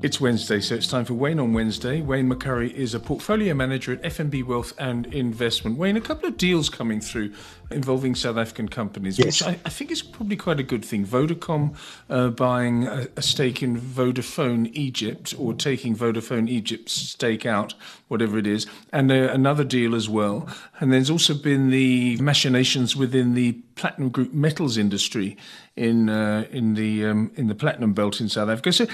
[0.00, 2.00] It's Wednesday, so it's time for Wayne on Wednesday.
[2.00, 5.76] Wayne McCurrie is a portfolio manager at FNB Wealth and Investment.
[5.76, 7.32] Wayne, a couple of deals coming through
[7.72, 9.26] involving South African companies, yes.
[9.26, 11.04] which I, I, think is probably quite a good thing.
[11.04, 11.74] Vodacom
[12.08, 17.74] uh, buying a, a, stake in Vodafone Egypt or taking Vodafone Egypt's stake out,
[18.06, 20.48] whatever it is, and uh, another deal as well.
[20.78, 25.36] And there's also been the machinations within the platinum group metals industry
[25.76, 28.72] in uh, in the um, in the platinum belt in South Africa.
[28.72, 28.86] So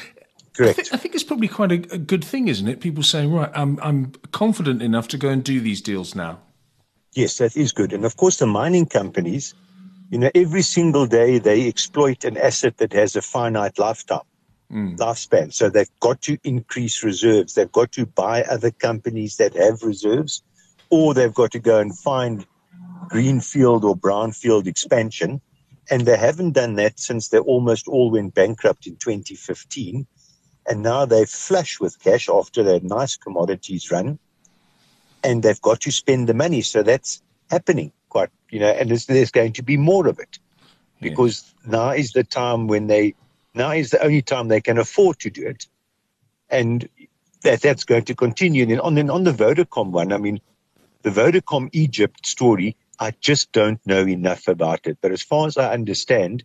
[0.55, 0.71] Correct.
[0.71, 2.81] I think, I think, it's probably quite a, a, good thing, isn't it?
[2.81, 6.39] People saying, right, I'm, I'm confident enough to go and do these deals now.
[7.13, 7.93] Yes, that is good.
[7.93, 9.55] And of course, the mining companies,
[10.11, 14.21] you know, every single day they exploit an asset that has a finite lifetime,
[14.73, 14.97] mm.
[14.97, 15.53] lifespan.
[15.53, 17.55] So they've got to increase reserves.
[17.55, 20.45] They've got to buy other companies that have reserves,
[20.89, 22.47] or they've got to go and find
[23.09, 25.41] greenfield or brownfield expansion.
[25.91, 30.07] And they haven't done that since they almost all went bankrupt in 2015
[30.69, 34.19] and now they're flush with cash after their nice commodities run,
[35.23, 36.63] and they've got to spend the money.
[36.63, 40.39] So that's happening quite, you know, and there's, there's going to be more of it
[41.01, 41.73] because yes.
[41.73, 43.15] now is the time when they,
[43.55, 45.67] now is the only time they can afford to do it,
[46.49, 46.89] and
[47.43, 48.63] that that's going to continue.
[48.63, 50.41] And then on then on the Vodacom one, I mean,
[51.03, 54.99] the Vodacom Egypt story, I just don't know enough about it.
[55.01, 56.43] But as far as I understand,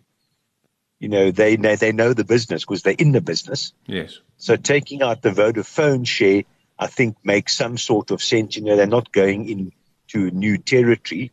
[0.99, 3.73] you know, they know, they know the business because they're in the business.
[3.87, 4.19] Yes.
[4.37, 6.43] So taking out the Vodafone share,
[6.77, 8.55] I think makes some sort of sense.
[8.57, 11.31] You know, they're not going into new territory.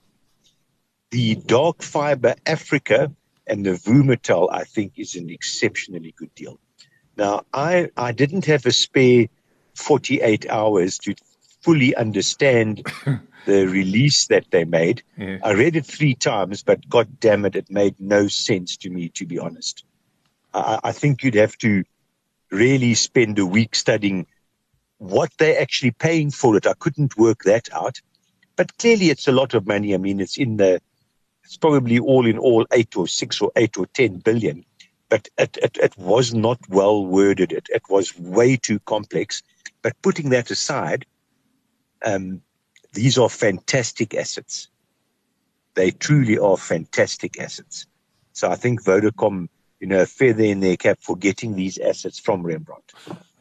[1.11, 3.13] The dark fiber Africa
[3.47, 6.59] and the Vumatel, I think, is an exceptionally good deal.
[7.17, 9.27] Now, I, I didn't have a spare
[9.75, 11.15] 48 hours to
[11.61, 12.87] fully understand
[13.47, 15.03] the release that they made.
[15.17, 15.39] Yeah.
[15.43, 19.09] I read it three times, but god damn it, it made no sense to me,
[19.11, 19.85] to be honest.
[20.53, 21.85] I, I think you'd have to
[22.51, 24.27] really spend a week studying
[24.99, 26.67] what they're actually paying for it.
[26.67, 28.01] I couldn't work that out.
[28.57, 29.95] But clearly it's a lot of money.
[29.95, 30.81] I mean, it's in the,
[31.45, 34.65] it's probably all in all eight or six or eight or 10 billion.
[35.09, 37.53] But it, it, it was not well worded.
[37.53, 39.43] It, it was way too complex.
[39.83, 41.07] But putting that aside,
[42.05, 42.43] um,
[42.97, 44.69] these are fantastic assets.
[45.75, 47.87] They truly are fantastic assets.
[48.33, 49.49] So I think Vodacom,
[49.81, 52.93] you know, a feather in their cap for getting these assets from Rembrandt.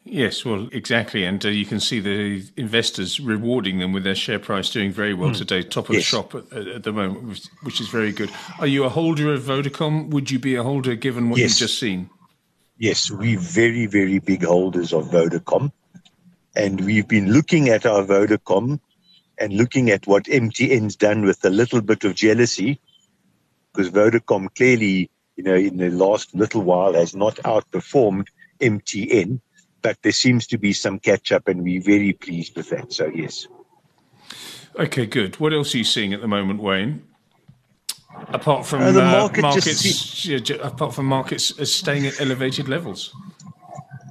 [0.03, 1.23] Yes, well, exactly.
[1.23, 5.13] And uh, you can see the investors rewarding them with their share price doing very
[5.13, 5.37] well mm.
[5.37, 6.03] today, top of yes.
[6.03, 8.29] the shop at, at, the moment, which is very good.
[8.59, 10.09] Are you a holder of Vodacom?
[10.09, 11.51] Would you be a holder given what yes.
[11.51, 12.09] you've just seen?
[12.77, 15.71] Yes, we're very, very big holders of Vodacom.
[16.55, 18.79] And we've been looking at our Vodacom
[19.37, 22.79] and looking at what MTN's done with a little bit of jealousy,
[23.73, 28.27] because Vodacom clearly, you know, in the last little while has not outperformed
[28.59, 29.39] MTN,
[29.81, 32.93] but there seems to be some catch up, and we're very pleased with that.
[32.93, 33.47] So, yes.
[34.77, 35.39] Okay, good.
[35.39, 37.03] What else are you seeing at the moment, Wayne?
[38.29, 43.13] Apart from uh, the market uh, markets, yeah, apart from markets staying at elevated levels.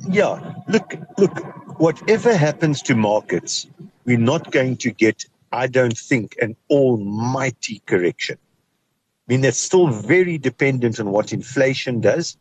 [0.08, 1.38] Yeah, look, look.
[1.80, 3.66] Whatever happens to markets,
[4.04, 8.36] we're not going to get, I don't think, an almighty correction.
[8.36, 12.36] I mean, that's still very dependent on what inflation does,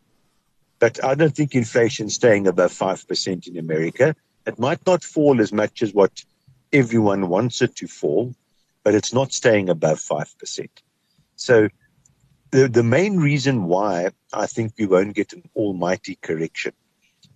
[0.79, 4.16] but I don't think inflation's staying above 5% in America.
[4.46, 6.25] It might not fall as much as what
[6.73, 8.35] everyone wants it to fall,
[8.84, 10.68] but it's not staying above 5%.
[11.38, 11.69] So
[12.52, 16.73] the, the main reason why I think we won't get an almighty correction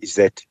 [0.00, 0.42] is that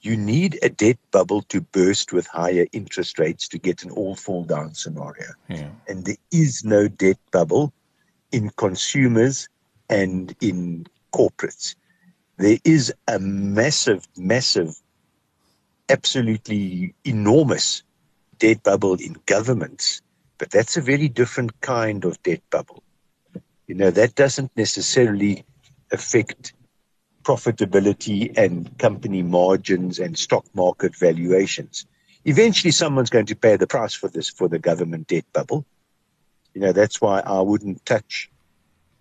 [0.00, 4.14] you need a debt bubble to burst with higher interest rates to get an all
[4.14, 5.26] fall down scenario.
[5.48, 5.70] Yeah.
[5.88, 7.72] And there is no debt bubble
[8.32, 9.48] in consumers
[9.88, 11.74] and in corporates.
[12.36, 14.80] There is a massive, massive,
[15.88, 17.82] absolutely enormous
[18.38, 20.02] debt bubble in governments,
[20.38, 22.82] but that's a very different kind of debt bubble.
[23.66, 25.44] You know, that doesn't necessarily
[25.90, 26.52] affect
[27.26, 31.84] profitability and company margins and stock market valuations.
[32.24, 35.64] Eventually, someone's going to pay the price for this for the government debt bubble.
[36.54, 38.30] You know, that's why I wouldn't touch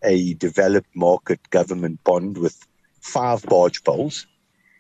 [0.04, 2.58] a developed market government bond with
[3.00, 4.26] five barge poles,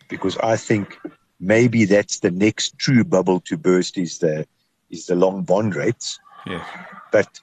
[0.09, 0.97] because I think
[1.39, 4.47] maybe that's the next true bubble to burst is the
[4.89, 6.19] is the long bond rates.
[6.47, 6.65] Yeah.
[7.11, 7.39] But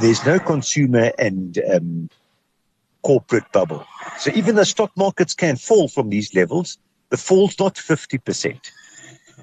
[0.00, 2.10] there's no consumer and um,
[3.06, 3.86] corporate bubble.
[4.18, 6.76] So even though stock markets can fall from these levels,
[7.10, 8.72] the fall's not 50%.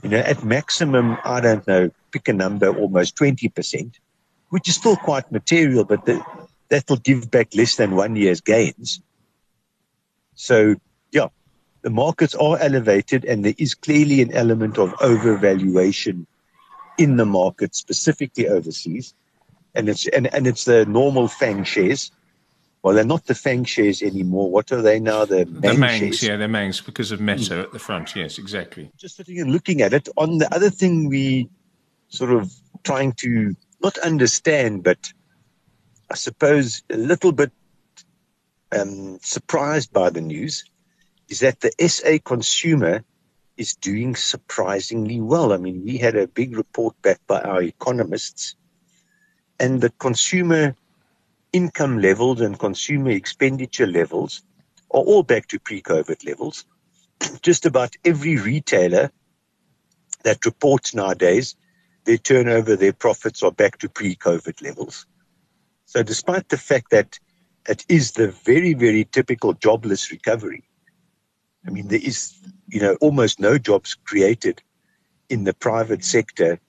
[0.04, 3.94] You know, at maximum, I don't know, pick a number, almost 20%,
[4.50, 6.22] which is still quite material, but the,
[6.68, 9.02] that will give back less than one year's gains.
[10.36, 10.76] So,
[11.14, 11.28] yeah,
[11.84, 16.26] the markets are elevated, and there is clearly an element of overvaluation
[16.98, 19.14] in the market, specifically overseas.
[19.74, 22.12] And it's and, and it's the normal FANG shares.
[22.84, 24.52] Well, they're not the FANG shares anymore.
[24.52, 25.24] What are they now?
[25.24, 28.14] The Mang the Mangs, yeah, they're Mangs because of Meta at the front.
[28.14, 28.92] Yes, exactly.
[28.98, 30.10] Just sitting and looking at it.
[30.18, 31.50] On the other thing, we
[32.10, 32.52] sort of
[32.84, 35.14] trying to not understand, but
[36.12, 37.54] I suppose a little bit
[38.78, 40.66] um, surprised by the news
[41.30, 43.02] is that the SA consumer
[43.56, 45.54] is doing surprisingly well.
[45.54, 48.56] I mean, we had a big report back by our economists,
[49.58, 50.76] and the consumer
[51.54, 54.42] income levels and consumer expenditure levels
[54.92, 56.66] are all back to pre COVID levels.
[57.42, 59.12] Just about every retailer
[60.24, 61.56] that reports nowadays,
[62.06, 65.06] their turnover, their profits are back to pre COVID levels.
[65.86, 67.20] So, despite the fact that
[67.70, 70.64] it is the very, very typical jobless recovery,
[71.66, 72.34] I mean, there is,
[72.68, 74.62] you know, almost no jobs created
[75.30, 76.60] in the private sector.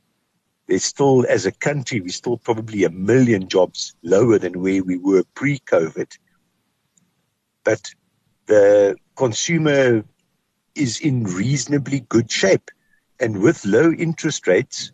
[0.67, 4.97] There's still, as a country, we're still probably a million jobs lower than where we
[4.97, 6.17] were pre COVID.
[7.65, 7.91] But
[8.47, 10.05] the consumer
[10.75, 12.71] is in reasonably good shape.
[13.21, 14.91] And with low interest rates,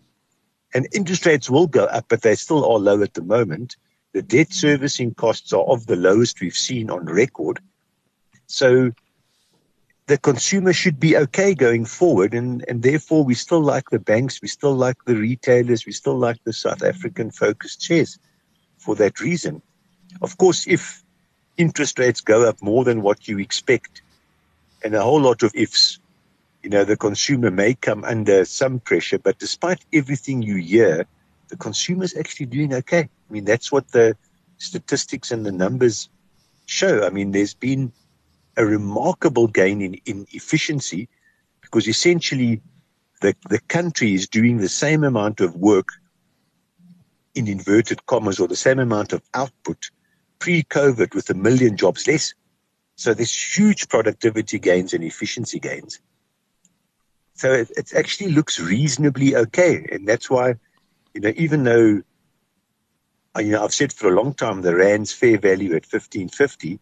[0.74, 3.76] and interest rates will go up, but they still are low at the moment.
[4.12, 7.60] The debt servicing costs are of the lowest we've seen on record.
[8.46, 8.90] So
[10.10, 12.34] the consumer should be okay going forward.
[12.34, 16.18] And, and therefore, we still like the banks, we still like the retailers, we still
[16.18, 18.18] like the South African focused shares
[18.76, 19.62] for that reason.
[20.20, 21.04] Of course, if
[21.56, 24.02] interest rates go up more than what you expect,
[24.82, 26.00] and a whole lot of ifs,
[26.64, 29.20] you know, the consumer may come under some pressure.
[29.20, 31.06] But despite everything you hear,
[31.50, 33.02] the consumer is actually doing okay.
[33.02, 34.16] I mean, that's what the
[34.58, 36.08] statistics and the numbers
[36.66, 37.06] show.
[37.06, 37.92] I mean, there's been
[38.56, 41.08] a remarkable gain in, in efficiency
[41.60, 42.60] because essentially
[43.20, 45.88] the, the country is doing the same amount of work
[47.34, 49.90] in inverted commas or the same amount of output
[50.38, 52.34] pre-COVID with a million jobs less.
[52.96, 56.00] So there's huge productivity gains and efficiency gains.
[57.34, 59.86] So it, it actually looks reasonably okay.
[59.92, 60.54] And that's why,
[61.14, 62.02] you know, even though,
[63.38, 66.78] you know, I've said for a long time the Rand's fair value at 1550,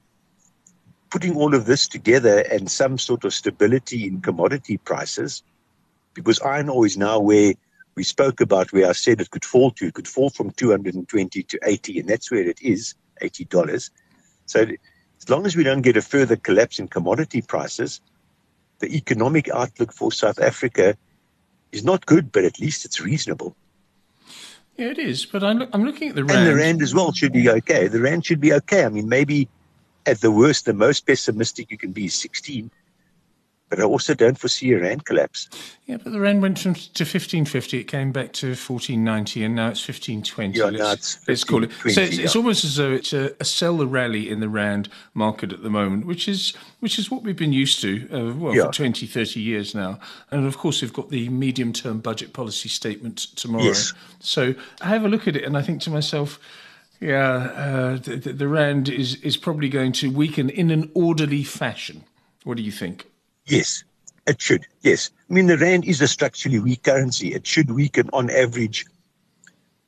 [1.11, 5.43] putting all of this together and some sort of stability in commodity prices,
[6.15, 7.55] because iron ore is now where
[7.95, 11.43] we spoke about where I said it could fall to, it could fall from 220
[11.43, 13.91] to 80, and that's where it is, $80.
[14.47, 14.67] So
[15.19, 18.01] as long as we don't get a further collapse in commodity prices,
[18.79, 20.97] the economic outlook for South Africa
[21.73, 23.57] is not good, but at least it's reasonable.
[24.77, 25.27] Yeah, it is.
[25.27, 26.39] But I'm, I'm looking at the rand.
[26.39, 27.89] And the rand as well should be okay.
[27.89, 28.85] The rand should be okay.
[28.85, 29.49] I mean, maybe
[30.07, 32.71] at the worst, the most pessimistic you can be is 16.
[33.69, 35.47] But I also don't foresee a rand collapse.
[35.85, 39.69] Yeah, but the rand went from to 1550, it came back to 1490, and now
[39.69, 40.59] it's 1520.
[40.59, 41.73] Yeah, let's, now it's let's call it.
[41.73, 42.25] So it's, yeah.
[42.25, 45.63] it's almost as though it's a, a sell the rally in the rand market at
[45.63, 48.67] the moment, which is which is what we've been used to, uh, well, Yeah.
[48.67, 49.99] for 20, 30 years now.
[50.31, 53.65] And of course, we've got the medium term budget policy statement tomorrow.
[53.65, 53.93] Yes.
[54.21, 56.41] So I have a look at it, and I think to myself,
[57.01, 62.05] yeah, uh, the, the rand is, is probably going to weaken in an orderly fashion.
[62.45, 63.07] What do you think?
[63.47, 63.85] Yes,
[64.27, 64.67] it should.
[64.83, 65.11] Yes.
[65.29, 67.35] I mean, the Rand is a structurally weak currency.
[67.35, 68.87] It should weaken on average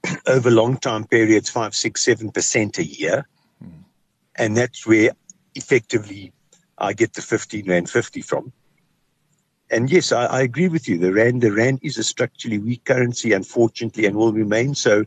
[0.26, 3.26] over long time periods, five, six, seven percent a year.
[4.36, 5.10] And that's where
[5.54, 6.32] effectively
[6.78, 8.52] I get the 15 Rand 50 from.
[9.70, 10.98] And yes, I, I agree with you.
[10.98, 15.04] The Rand, the Rand is a structurally weak currency, unfortunately, and will remain so,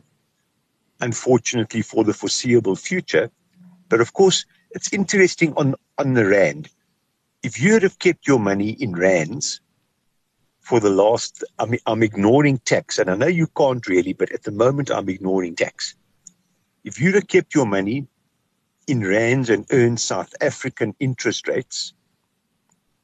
[1.00, 3.30] unfortunately, for the foreseeable future.
[3.88, 6.68] But of course, it's interesting on, on the Rand
[7.44, 9.60] if you'd have kept your money in rands
[10.60, 14.44] for the last, I'm, I'm ignoring tax, and I know you can't really, but at
[14.44, 15.94] the moment I'm ignoring tax.
[16.84, 18.06] If you'd have kept your money
[18.86, 21.92] in rands and earned South African interest rates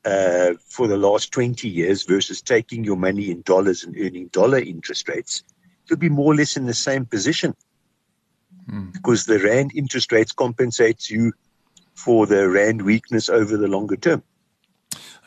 [0.07, 4.59] uh, for the last 20 years versus taking your money in dollars and earning dollar
[4.59, 5.45] interest rates,
[5.87, 7.55] you'll be more or less in the same position
[8.93, 11.33] because the rand interest rates compensates you
[11.95, 14.23] for the rand weakness over the longer term.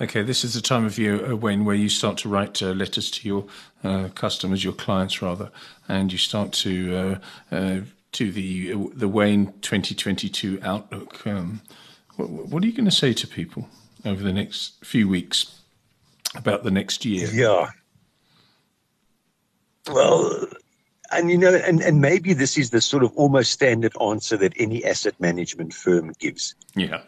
[0.01, 2.71] Okay, this is the time of year, uh, Wayne, where you start to write uh,
[2.71, 3.45] letters to your
[3.83, 5.51] uh, customers, your clients rather,
[5.87, 7.19] and you start to
[7.51, 7.79] uh, uh,
[8.13, 11.25] to the the Wayne 2022 outlook.
[11.27, 11.61] Um,
[12.15, 13.69] what, what are you going to say to people
[14.03, 15.61] over the next few weeks
[16.35, 17.29] about the next year?
[17.31, 17.69] Yeah.
[19.91, 20.47] Well,
[21.17, 24.53] and you know, and, and maybe this is the sort of almost standard answer that
[24.57, 26.55] any asset management firm gives.
[26.75, 27.01] Yeah.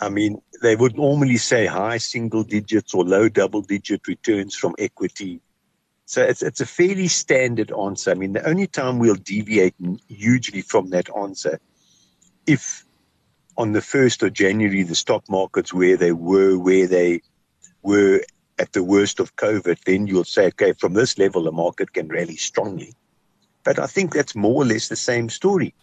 [0.00, 4.74] I mean, they would normally say high single digits or low double digit returns from
[4.78, 5.40] equity.
[6.06, 8.10] So it's it's a fairly standard answer.
[8.10, 9.74] I mean, the only time we'll deviate
[10.08, 11.58] hugely from that answer
[12.46, 12.84] if
[13.56, 17.22] on the 1st of January the stock markets where they were where they
[17.82, 18.20] were
[18.58, 22.08] at the worst of COVID, then you'll say, okay, from this level the market can
[22.08, 22.94] rally strongly.
[23.64, 25.74] But I think that's more or less the same story.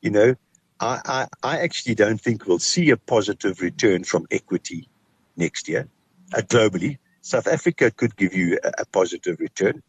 [0.00, 0.34] You know,
[0.80, 1.00] I,
[1.42, 4.88] I, I actually don't think we'll see a positive return from equity
[5.36, 5.88] next year
[6.34, 6.98] uh, globally.
[7.20, 9.82] South Africa could give you a, a positive return.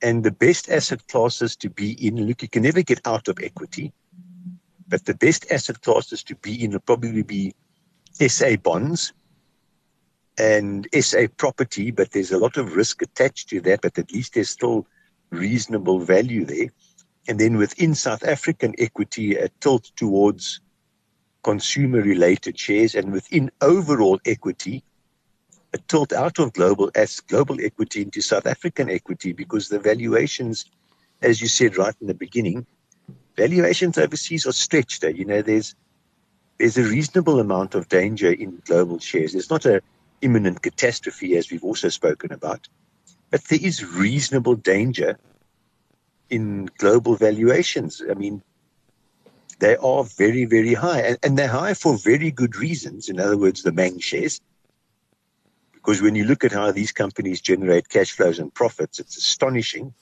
[0.00, 3.38] And the best asset classes to be in, look, you can never get out of
[3.42, 3.92] equity,
[4.86, 7.54] but the best asset classes to be in will probably be
[8.12, 9.12] SA bonds
[10.38, 14.34] and SA property, but there's a lot of risk attached to that, but at least
[14.34, 14.86] there's still
[15.30, 16.68] reasonable value there.
[17.28, 20.60] And then within South African equity, a tilt towards
[21.42, 24.82] consumer related shares, and within overall equity,
[25.74, 30.64] a tilt out of global as global equity into South African equity because the valuations,
[31.22, 32.66] as you said right in the beginning,
[33.36, 35.02] valuations overseas are stretched.
[35.02, 35.74] You know, there's
[36.58, 39.32] there's a reasonable amount of danger in global shares.
[39.32, 39.80] There's not a
[40.22, 42.66] imminent catastrophe as we've also spoken about,
[43.30, 45.18] but there is reasonable danger
[46.30, 48.02] in global valuations.
[48.10, 48.42] I mean,
[49.58, 53.08] they are very, very high, and, and they're high for very good reasons.
[53.08, 54.40] In other words, the Mang shares.
[55.72, 59.94] Because when you look at how these companies generate cash flows and profits, it's astonishing.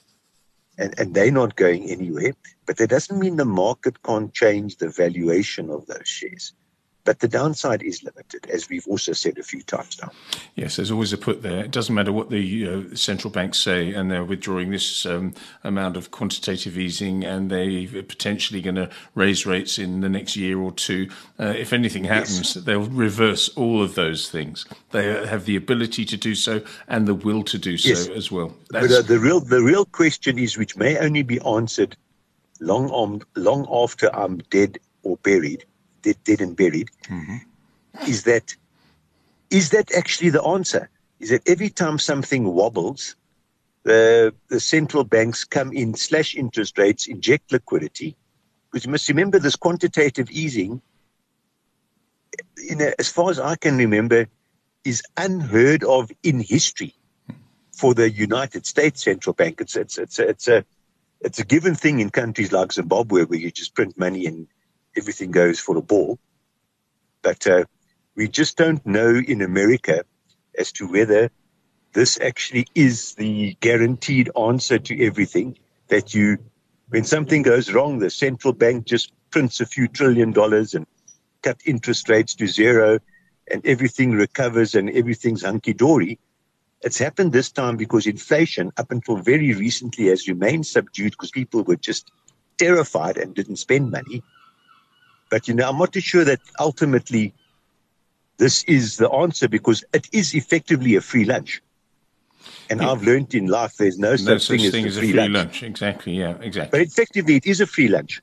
[0.78, 2.32] And, and they're not going anywhere.
[2.66, 6.52] But that doesn't mean the market can't change the valuation of those shares.
[7.06, 10.10] But the downside is limited, as we've also said a few times now.
[10.56, 11.64] Yes, there's always a put there.
[11.64, 15.32] It doesn't matter what the uh, central banks say, and they're withdrawing this um,
[15.62, 20.58] amount of quantitative easing, and they're potentially going to raise rates in the next year
[20.58, 21.08] or two.
[21.38, 22.64] Uh, if anything happens, yes.
[22.64, 24.66] they'll reverse all of those things.
[24.90, 28.08] They have the ability to do so and the will to do so yes.
[28.08, 28.52] as well.
[28.70, 28.88] That's...
[28.88, 31.96] But uh, the real the real question is, which may only be answered
[32.58, 35.64] long on, long after I'm dead or buried
[36.02, 37.36] dead, dead and buried, mm-hmm.
[38.08, 38.54] is that
[39.50, 40.90] is that actually the answer?
[41.20, 43.16] Is that every time something wobbles,
[43.84, 48.16] the the central banks come in, slash interest rates, inject liquidity,
[48.70, 50.82] because you must remember this quantitative easing.
[52.56, 54.26] You know, as far as I can remember,
[54.84, 56.94] is unheard of in history
[57.72, 59.60] for the United States central bank.
[59.60, 60.64] It's it's it's a, it's a
[61.20, 64.46] it's a given thing in countries like Zimbabwe where you just print money and
[64.96, 66.18] everything goes for a ball.
[67.22, 67.64] But uh,
[68.14, 70.04] we just don't know in America
[70.58, 71.30] as to whether
[71.92, 76.38] this actually is the guaranteed answer to everything that you,
[76.88, 80.86] when something goes wrong, the central bank just prints a few trillion dollars and
[81.42, 82.98] cut interest rates to zero
[83.50, 86.18] and everything recovers and everything's hunky dory.
[86.82, 91.62] It's happened this time because inflation, up until very recently, has remained subdued because people
[91.62, 92.10] were just
[92.58, 94.22] terrified and didn't spend money.
[95.30, 97.34] But you know, I'm not too sure that ultimately
[98.38, 101.62] this is the answer because it is effectively a free lunch.
[102.70, 102.90] And yeah.
[102.90, 105.32] I've learned in life there's no, no such, thing, thing, as, a free, free lunch.
[105.32, 105.62] lunch.
[105.62, 106.78] Exactly, yeah, exactly.
[106.78, 108.22] But effectively, it is a free lunch.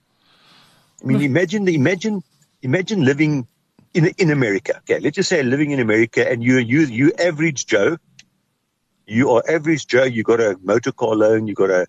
[1.01, 2.23] I mean, imagine imagine
[2.61, 3.47] imagine living
[3.93, 4.77] in in America.
[4.77, 7.97] Okay, let's just say living in America, and you you you average Joe.
[9.05, 10.05] You are average Joe.
[10.05, 11.47] You got a motor car loan.
[11.47, 11.85] You got a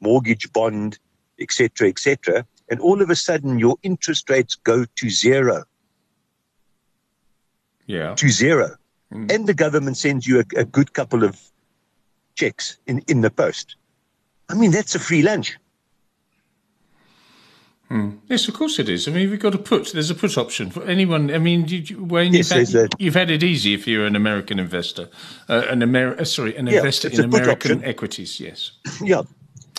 [0.00, 0.98] mortgage bond,
[1.40, 5.64] etc., etc and all of a sudden your interest rates go to zero.
[7.86, 8.14] Yeah.
[8.14, 8.76] To zero.
[9.12, 9.30] Mm.
[9.32, 11.40] And the government sends you a, a, good couple of
[12.34, 13.76] checks in, in the post.
[14.48, 15.56] I mean, that's a free lunch.
[17.88, 18.12] Hmm.
[18.28, 19.06] Yes, of course it is.
[19.06, 19.92] I mean, we've got a put.
[19.92, 21.30] There's a put option for anyone.
[21.30, 24.16] I mean, you, Wayne, yes, you've, had, a, you've had it easy if you're an
[24.16, 25.10] American investor,
[25.50, 28.40] uh, an Ameri- uh, sorry, an yeah, investor in American equities.
[28.40, 28.72] Yes.
[29.02, 29.22] Yeah,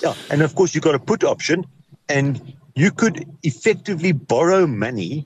[0.03, 1.65] yeah, and of course you've got a put option,
[2.07, 5.25] and you could effectively borrow money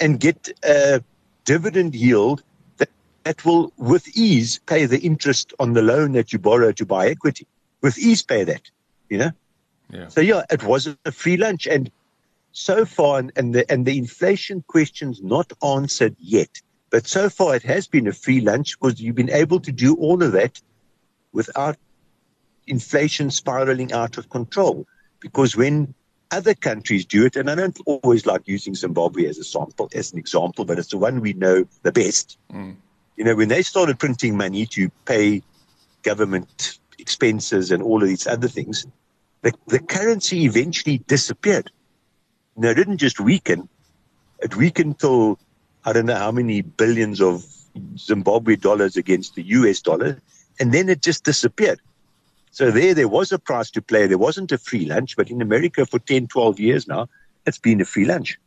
[0.00, 1.02] and get a
[1.44, 2.42] dividend yield
[2.78, 2.88] that,
[3.24, 7.08] that will, with ease, pay the interest on the loan that you borrow to buy
[7.08, 7.46] equity.
[7.82, 8.62] With ease, pay that,
[9.10, 9.30] you know?
[9.90, 10.08] Yeah.
[10.08, 11.66] So, yeah, it was a free lunch.
[11.66, 11.90] And
[12.52, 16.60] so far, and the, and the inflation question's not answered yet.
[16.90, 19.94] But so far, it has been a free lunch because you've been able to do
[19.96, 20.60] all of that
[21.32, 21.76] without
[22.66, 24.86] inflation spiraling out of control.
[25.20, 25.94] Because when
[26.30, 30.12] other countries do it, and I don't always like using Zimbabwe as a sample, as
[30.12, 32.38] an example, but it's the one we know the best.
[32.52, 32.76] Mm.
[33.16, 35.42] You know, when they started printing money to pay
[36.02, 38.86] government expenses and all of these other things,
[39.42, 41.70] the, the currency eventually disappeared.
[42.56, 43.68] Now, it didn't just weaken,
[44.40, 45.38] it weakened till
[45.84, 47.44] I don't know how many billions of
[47.96, 50.20] Zimbabwe dollars against the US dollar,
[50.60, 51.80] and then it just disappeared.
[52.50, 54.06] So there, there was a price to play.
[54.06, 57.08] There wasn't a free lunch, but in America for 10, 12 years now,
[57.46, 58.38] it's been a free lunch.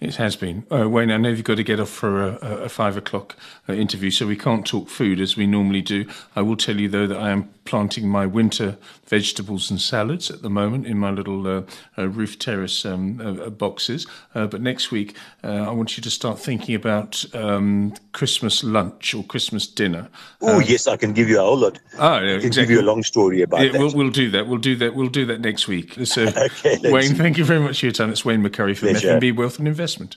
[0.00, 0.66] It has been.
[0.70, 3.36] Uh, Wayne, I know you've got to get off for a, a five o'clock
[3.68, 6.06] uh, interview, so we can't talk food as we normally do.
[6.34, 10.42] I will tell you, though, that I am planting my winter vegetables and salads at
[10.42, 11.62] the moment in my little uh,
[11.96, 14.08] uh roof terrace um, uh, uh, boxes.
[14.34, 19.68] but next week, I want you to start thinking about um, Christmas lunch or Christmas
[19.68, 20.08] dinner.
[20.42, 21.78] Oh, yes, I can give you a whole lot.
[21.96, 22.62] Oh, yeah, I can exactly.
[22.62, 23.78] give you a long story about yeah, that.
[23.78, 24.48] We'll, we'll, do that.
[24.48, 24.96] We'll do that.
[24.96, 25.94] We'll do that next week.
[26.04, 28.10] So, okay, Wayne, thank you very much for your time.
[28.10, 30.16] It's Wayne McCurrie from FNB Wealth and Investment.